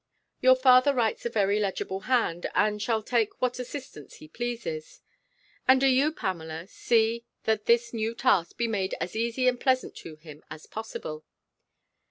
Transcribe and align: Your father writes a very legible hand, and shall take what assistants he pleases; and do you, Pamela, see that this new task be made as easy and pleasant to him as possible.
Your 0.41 0.55
father 0.55 0.95
writes 0.95 1.27
a 1.27 1.29
very 1.29 1.59
legible 1.59 1.99
hand, 2.09 2.47
and 2.55 2.81
shall 2.81 3.03
take 3.03 3.39
what 3.39 3.59
assistants 3.59 4.15
he 4.15 4.27
pleases; 4.27 4.99
and 5.67 5.79
do 5.79 5.85
you, 5.85 6.11
Pamela, 6.11 6.65
see 6.65 7.23
that 7.43 7.67
this 7.67 7.93
new 7.93 8.15
task 8.15 8.57
be 8.57 8.67
made 8.67 8.95
as 8.99 9.15
easy 9.15 9.47
and 9.47 9.59
pleasant 9.61 9.95
to 9.97 10.15
him 10.15 10.43
as 10.49 10.65
possible. 10.65 11.23